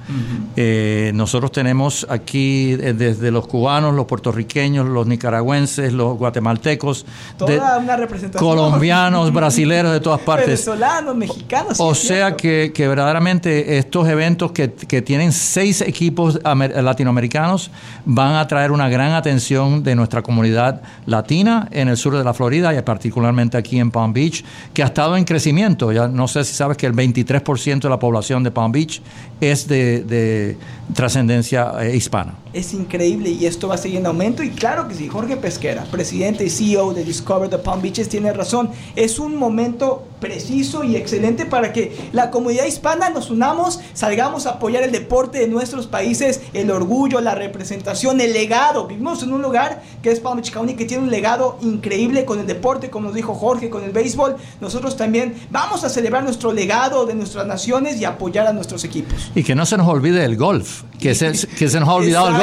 Eh, 0.57 1.13
nosotros 1.15 1.53
tenemos 1.53 2.05
aquí 2.09 2.73
eh, 2.73 2.93
desde 2.93 3.31
los 3.31 3.47
cubanos, 3.47 3.95
los 3.95 4.05
puertorriqueños, 4.05 4.85
los 4.85 5.07
nicaragüenses, 5.07 5.93
los 5.93 6.17
guatemaltecos, 6.17 7.05
una 7.39 8.05
colombianos, 8.37 9.31
brasileños 9.33 9.93
de 9.93 10.01
todas 10.01 10.19
partes. 10.19 10.65
Venezolanos, 10.65 11.15
mexicanos. 11.15 11.79
O 11.79 11.95
sea 11.95 12.35
que, 12.35 12.73
verdaderamente 12.77 13.77
estos 13.77 14.09
eventos 14.09 14.51
que, 14.51 14.67
tienen 15.01 15.31
seis 15.31 15.79
equipos 15.79 16.37
latinoamericanos 16.43 17.71
van 18.13 18.35
a 18.35 18.45
traer 18.45 18.71
una 18.71 18.89
gran 18.89 19.13
atención 19.13 19.83
de 19.83 19.95
nuestra 19.95 20.21
comunidad 20.21 20.81
latina 21.05 21.69
en 21.71 21.87
el 21.87 21.95
sur 21.95 22.17
de 22.17 22.23
la 22.23 22.33
Florida 22.33 22.73
y 22.73 22.81
particularmente 22.81 23.57
aquí 23.57 23.79
en 23.79 23.89
Palm 23.89 24.11
Beach, 24.11 24.43
que 24.73 24.83
ha 24.83 24.87
estado 24.87 25.15
en 25.15 25.23
crecimiento. 25.23 25.91
Ya 25.93 26.09
no 26.09 26.27
sé 26.27 26.43
si 26.43 26.53
sabes 26.53 26.75
que 26.75 26.85
el 26.85 26.93
23% 26.93 27.79
de 27.79 27.89
la 27.89 27.99
población 27.99 28.43
de 28.43 28.51
Palm 28.51 28.71
Beach 28.71 29.01
es 29.39 29.67
de, 29.67 30.57
trascendencia 30.93 31.71
eh, 31.79 31.95
hispana. 31.95 32.33
Es 32.53 32.73
increíble 32.73 33.29
y 33.29 33.45
esto 33.45 33.67
va 33.67 33.75
a 33.75 33.77
seguir 33.77 33.99
en 33.99 34.05
aumento. 34.05 34.43
Y 34.43 34.49
claro 34.49 34.87
que 34.87 34.95
sí, 34.95 35.07
Jorge 35.07 35.37
Pesquera, 35.37 35.83
presidente 35.85 36.43
y 36.43 36.49
CEO 36.49 36.93
de 36.93 37.03
Discover 37.03 37.49
the 37.49 37.57
Palm 37.57 37.81
Beaches, 37.81 38.09
tiene 38.09 38.33
razón. 38.33 38.69
Es 38.95 39.19
un 39.19 39.37
momento 39.37 40.03
preciso 40.19 40.83
y 40.83 40.95
excelente 40.95 41.45
para 41.45 41.73
que 41.73 42.09
la 42.13 42.29
comunidad 42.29 42.65
hispana 42.65 43.09
nos 43.09 43.29
unamos, 43.29 43.79
salgamos 43.93 44.45
a 44.45 44.51
apoyar 44.51 44.83
el 44.83 44.91
deporte 44.91 45.39
de 45.39 45.47
nuestros 45.47 45.87
países, 45.87 46.41
el 46.53 46.71
orgullo, 46.71 47.21
la 47.21 47.35
representación, 47.35 48.21
el 48.21 48.33
legado. 48.33 48.87
Vivimos 48.87 49.23
en 49.23 49.33
un 49.33 49.41
lugar 49.41 49.81
que 50.03 50.11
es 50.11 50.19
Palm 50.19 50.37
Beach 50.37 50.51
County 50.51 50.75
que 50.75 50.85
tiene 50.85 51.03
un 51.03 51.11
legado 51.11 51.57
increíble 51.61 52.25
con 52.25 52.39
el 52.39 52.47
deporte, 52.47 52.89
como 52.89 53.07
nos 53.07 53.15
dijo 53.15 53.33
Jorge, 53.33 53.69
con 53.69 53.83
el 53.83 53.91
béisbol. 53.91 54.35
Nosotros 54.61 54.95
también 54.95 55.33
vamos 55.49 55.83
a 55.83 55.89
celebrar 55.89 56.23
nuestro 56.23 56.53
legado 56.53 57.05
de 57.05 57.15
nuestras 57.15 57.47
naciones 57.47 57.99
y 57.99 58.05
apoyar 58.05 58.47
a 58.47 58.53
nuestros 58.53 58.83
equipos. 58.83 59.31
Y 59.35 59.43
que 59.43 59.55
no 59.55 59.65
se 59.65 59.77
nos 59.77 59.87
olvide 59.87 60.23
el 60.23 60.37
golf, 60.37 60.83
que 60.99 61.15
se, 61.15 61.31
que 61.31 61.67
se 61.67 61.79
nos 61.79 61.89
ha 61.89 61.93
olvidado 61.93 62.27
el 62.27 62.33
golf. 62.33 62.40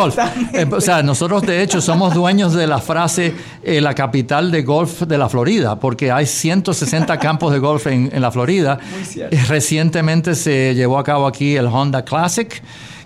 Eh, 0.52 0.66
o 0.70 0.80
sea, 0.80 1.02
nosotros 1.02 1.42
de 1.42 1.62
hecho 1.62 1.80
somos 1.80 2.14
dueños 2.14 2.54
de 2.54 2.66
la 2.66 2.78
frase 2.78 3.34
eh, 3.62 3.80
la 3.80 3.94
capital 3.94 4.50
de 4.50 4.62
golf 4.62 5.02
de 5.02 5.18
la 5.18 5.28
Florida, 5.28 5.78
porque 5.78 6.10
hay 6.10 6.26
160 6.26 7.18
campos 7.18 7.52
de 7.52 7.58
golf 7.58 7.86
en, 7.86 8.10
en 8.12 8.22
la 8.22 8.30
Florida. 8.30 8.78
Eh, 9.16 9.44
recientemente 9.48 10.34
se 10.34 10.74
llevó 10.74 10.98
a 10.98 11.04
cabo 11.04 11.26
aquí 11.26 11.56
el 11.56 11.66
Honda 11.66 12.04
Classic 12.04 12.62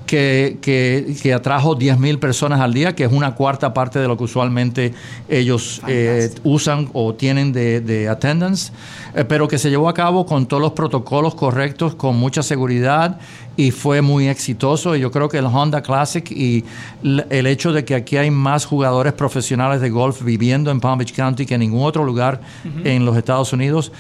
que, 0.07 0.59
que, 0.61 1.15
que 1.23 1.35
atrajo 1.35 1.77
10.000 1.77 2.19
personas 2.19 2.61
al 2.61 2.75
día, 2.75 2.95
que 2.95 3.05
es 3.05 3.13
una 3.13 3.35
cuarta 3.35 3.73
parte 3.73 3.99
de 3.99 4.09
lo 4.09 4.17
que 4.17 4.25
usualmente 4.25 4.95
ellos 5.29 5.81
eh, 5.87 6.31
usan 6.45 6.89
o 6.93 7.15
tienen 7.15 7.53
de, 7.53 7.81
de 7.81 8.09
attendance, 8.09 8.73
eh, 9.15 9.25
pero 9.25 9.49
que 9.49 9.59
se 9.59 9.71
llevó 9.71 9.89
a 9.89 9.95
cabo 9.95 10.27
con 10.27 10.47
todos 10.47 10.63
los 10.63 10.73
protocolos 10.73 11.35
correctos, 11.35 11.95
con 11.95 12.17
mucha 12.17 12.43
seguridad 12.43 13.19
y 13.57 13.71
fue 13.71 14.03
muy 14.03 14.29
exitoso. 14.29 14.97
Y 14.97 15.01
yo 15.01 15.11
creo 15.11 15.29
que 15.29 15.39
el 15.39 15.47
Honda 15.47 15.83
Classic 15.83 16.31
y 16.31 16.65
el 17.03 17.47
hecho 17.47 17.73
de 17.73 17.85
que 17.85 17.95
aquí 17.95 18.17
hay 18.17 18.31
más 18.31 18.65
jugadores 18.65 19.13
profesionales 19.13 19.81
de 19.81 19.91
golf 19.91 20.23
viviendo 20.23 20.71
en 20.71 20.81
Palm 20.81 20.99
Beach 20.99 21.15
County 21.15 21.47
que 21.47 21.55
en 21.55 21.61
ningún 21.61 21.85
otro 21.85 22.05
lugar 22.05 22.41
en 22.85 23.05
los 23.05 23.17
Estados 23.17 23.53
Unidos, 23.53 23.93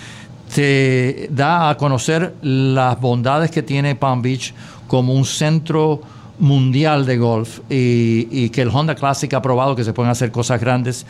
te 0.54 1.28
da 1.30 1.70
a 1.70 1.76
conocer 1.76 2.34
las 2.42 3.00
bondades 3.00 3.50
que 3.50 3.62
tiene 3.62 3.94
Palm 3.94 4.20
Beach 4.20 4.52
como 4.92 5.14
un 5.14 5.24
centro 5.24 6.02
mundial 6.38 7.06
de 7.06 7.16
golf 7.16 7.60
y, 7.70 8.50
que 8.50 8.60
el 8.60 8.68
Honda 8.68 8.94
Classic 8.94 9.32
ha 9.32 9.40
probado 9.40 9.74
que 9.74 9.84
se 9.84 9.94
pueden 9.94 10.10
hacer 10.10 10.30
cosas 10.30 10.60
grandes 10.60 11.06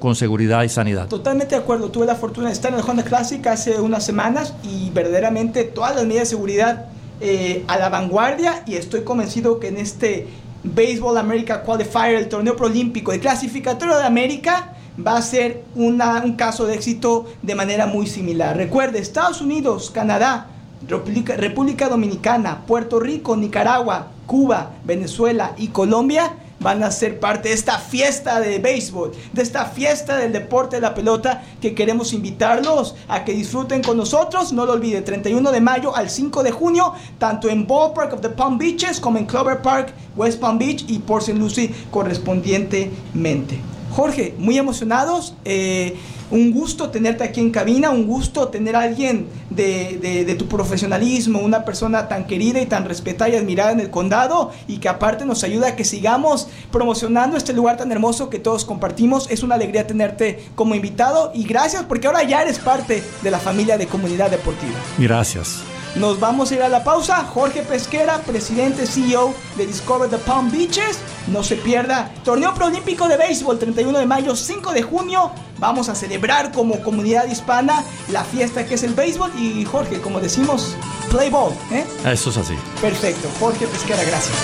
con 0.00 0.14
seguridad 0.14 0.64
y 0.64 0.68
sanidad. 0.68 1.08
Totalmente 1.08 1.54
de 1.54 1.62
acuerdo. 1.62 1.90
Tuve 1.90 2.04
la 2.04 2.14
fortuna 2.14 2.48
de 2.48 2.52
estar 2.52 2.70
en 2.70 2.78
el 2.78 2.84
Honda 2.86 3.04
Classic 3.04 3.46
hace 3.46 3.80
unas 3.80 4.04
semanas 4.04 4.52
y 4.62 4.90
verdaderamente 4.90 5.64
todas 5.64 5.96
las 5.96 6.04
medidas 6.04 6.28
de 6.28 6.36
seguridad 6.36 6.88
eh, 7.22 7.64
a 7.68 7.78
la 7.78 7.88
vanguardia 7.88 8.64
y 8.66 8.74
estoy 8.74 9.00
convencido 9.00 9.58
que 9.58 9.68
en 9.68 9.78
este 9.78 10.28
Baseball 10.62 11.16
America 11.16 11.62
Qualifier, 11.62 12.16
el 12.16 12.28
torneo 12.28 12.54
proolímpico, 12.54 13.14
el 13.14 13.20
clasificatorio 13.20 13.96
de 13.96 14.04
América, 14.04 14.74
va 14.98 15.16
a 15.16 15.22
ser 15.22 15.64
una, 15.74 16.20
un 16.22 16.34
caso 16.34 16.66
de 16.66 16.74
éxito 16.74 17.24
de 17.40 17.54
manera 17.54 17.86
muy 17.86 18.06
similar. 18.06 18.58
Recuerde, 18.58 18.98
Estados 18.98 19.40
Unidos, 19.40 19.90
Canadá, 19.90 20.48
República, 20.88 21.88
Dominicana, 21.88 22.62
Puerto 22.66 23.00
Rico, 23.00 23.36
Nicaragua, 23.36 24.08
Cuba, 24.26 24.72
Venezuela 24.84 25.54
y 25.56 25.68
Colombia 25.68 26.32
van 26.62 26.82
a 26.84 26.90
ser 26.90 27.18
parte 27.18 27.48
de 27.48 27.54
esta 27.54 27.78
fiesta 27.78 28.40
de 28.40 28.58
béisbol, 28.58 29.12
de 29.32 29.42
esta 29.42 29.66
fiesta 29.66 30.16
del 30.16 30.32
deporte 30.32 30.76
de 30.76 30.82
la 30.82 30.94
pelota 30.94 31.42
que 31.60 31.74
queremos 31.74 32.12
invitarlos 32.12 32.94
a 33.08 33.24
que 33.24 33.32
disfruten 33.32 33.82
con 33.82 33.96
nosotros. 33.96 34.52
No 34.52 34.64
lo 34.64 34.72
olvide, 34.72 35.02
31 35.02 35.50
de 35.50 35.60
mayo 35.60 35.94
al 35.94 36.08
5 36.08 36.42
de 36.42 36.52
junio, 36.52 36.92
tanto 37.18 37.48
en 37.48 37.66
Ballpark 37.66 38.14
of 38.14 38.20
the 38.20 38.28
Palm 38.28 38.58
Beaches 38.58 39.00
como 39.00 39.18
en 39.18 39.26
Clover 39.26 39.60
Park, 39.60 39.92
West 40.16 40.40
Palm 40.40 40.58
Beach 40.58 40.84
y 40.88 41.00
Port 41.00 41.22
St. 41.22 41.38
Lucie 41.38 41.74
correspondientemente. 41.90 43.60
Jorge, 43.92 44.34
muy 44.38 44.58
emocionados. 44.58 45.34
Eh, 45.44 45.96
un 46.30 46.50
gusto 46.50 46.88
tenerte 46.88 47.24
aquí 47.24 47.40
en 47.40 47.50
cabina, 47.50 47.90
un 47.90 48.06
gusto 48.06 48.48
tener 48.48 48.74
a 48.74 48.80
alguien 48.80 49.26
de, 49.50 50.34
tu 50.38 50.48
profesionalismo, 50.48 51.40
una 51.40 51.64
persona 51.64 52.08
tan 52.08 52.26
querida 52.26 52.60
y 52.60 52.66
tan 52.66 52.86
respetada 52.86 53.28
y 53.28 53.36
admirada 53.36 53.72
en 53.72 53.80
el 53.80 53.90
condado 53.90 54.50
y 54.66 54.78
que 54.78 54.88
aparte 54.88 55.26
nos 55.26 55.44
ayuda 55.44 55.68
a 55.68 55.76
que 55.76 55.84
sigamos 55.84 56.48
promocionando 56.70 57.36
este 57.36 57.52
lugar 57.52 57.76
tan 57.76 57.92
hermoso 57.92 58.30
que 58.30 58.38
todos 58.38 58.64
compartimos. 58.64 59.30
Es 59.30 59.42
una 59.42 59.56
alegría 59.56 59.86
tenerte 59.86 60.42
como 60.54 60.74
invitado 60.74 61.32
y 61.34 61.44
gracias 61.44 61.84
porque 61.84 62.06
ahora 62.06 62.22
ya 62.22 62.40
eres 62.40 62.58
parte 62.58 63.02
de 63.22 63.30
la 63.30 63.38
familia 63.38 63.76
de 63.76 63.86
Comunidad 63.86 64.30
Deportiva. 64.30 64.78
Gracias. 64.96 65.62
Nos 65.94 66.18
vamos 66.18 66.50
a 66.50 66.54
ir 66.54 66.62
a 66.62 66.68
la 66.68 66.82
pausa. 66.82 67.24
Jorge 67.24 67.62
Pesquera, 67.62 68.18
presidente 68.18 68.86
CEO 68.86 69.34
de 69.56 69.66
Discover 69.66 70.08
the 70.08 70.16
Palm 70.18 70.50
Beaches. 70.50 70.98
No 71.26 71.42
se 71.42 71.56
pierda. 71.56 72.10
Torneo 72.24 72.54
Proolímpico 72.54 73.08
de 73.08 73.18
Béisbol, 73.18 73.58
31 73.58 73.98
de 73.98 74.06
mayo, 74.06 74.34
5 74.34 74.72
de 74.72 74.82
junio. 74.82 75.30
Vamos 75.58 75.88
a 75.88 75.94
celebrar 75.94 76.50
como 76.50 76.80
comunidad 76.80 77.26
hispana 77.26 77.84
la 78.10 78.24
fiesta 78.24 78.66
que 78.66 78.74
es 78.74 78.82
el 78.82 78.94
béisbol. 78.94 79.30
Y 79.38 79.64
Jorge, 79.64 80.00
como 80.00 80.18
decimos, 80.18 80.76
play 81.10 81.28
ball. 81.28 81.52
¿eh? 81.70 81.84
Eso 82.06 82.30
es 82.30 82.38
así. 82.38 82.54
Perfecto. 82.80 83.28
Jorge 83.38 83.66
Pesquera, 83.66 84.02
gracias. 84.02 84.36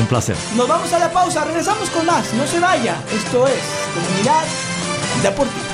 Un 0.00 0.06
placer. 0.06 0.36
Nos 0.56 0.66
vamos 0.66 0.92
a 0.94 0.98
la 0.98 1.12
pausa. 1.12 1.44
Regresamos 1.44 1.90
con 1.90 2.06
más. 2.06 2.32
No 2.34 2.46
se 2.46 2.58
vaya. 2.58 2.96
Esto 3.14 3.46
es 3.46 3.60
Comunidad 3.94 4.44
Deportiva. 5.22 5.65